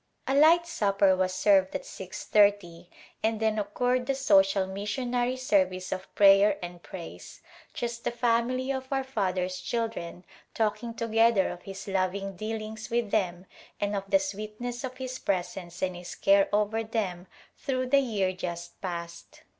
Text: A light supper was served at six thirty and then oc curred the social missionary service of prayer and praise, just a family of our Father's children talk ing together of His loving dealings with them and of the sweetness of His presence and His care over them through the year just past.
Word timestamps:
A 0.25 0.33
light 0.33 0.65
supper 0.65 1.15
was 1.15 1.31
served 1.31 1.75
at 1.75 1.85
six 1.85 2.25
thirty 2.25 2.89
and 3.21 3.39
then 3.39 3.59
oc 3.59 3.75
curred 3.75 4.07
the 4.07 4.15
social 4.15 4.65
missionary 4.65 5.37
service 5.37 5.91
of 5.91 6.11
prayer 6.15 6.57
and 6.63 6.81
praise, 6.81 7.39
just 7.75 8.07
a 8.07 8.11
family 8.11 8.71
of 8.71 8.87
our 8.91 9.03
Father's 9.03 9.59
children 9.61 10.25
talk 10.55 10.81
ing 10.81 10.95
together 10.95 11.49
of 11.49 11.61
His 11.61 11.87
loving 11.87 12.35
dealings 12.35 12.89
with 12.89 13.11
them 13.11 13.45
and 13.79 13.95
of 13.95 14.09
the 14.09 14.17
sweetness 14.17 14.83
of 14.83 14.97
His 14.97 15.19
presence 15.19 15.83
and 15.83 15.95
His 15.95 16.15
care 16.15 16.49
over 16.51 16.83
them 16.83 17.27
through 17.55 17.85
the 17.89 17.99
year 17.99 18.33
just 18.33 18.81
past. 18.81 19.43